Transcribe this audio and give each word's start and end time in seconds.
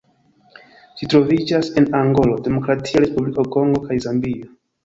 Ĝi 1.01 1.09
troviĝas 1.13 1.69
en 1.81 1.87
Angolo, 1.99 2.39
Demokratia 2.49 3.05
Respubliko 3.07 3.47
Kongo 3.59 3.83
kaj 3.87 4.03
Zambio. 4.09 4.53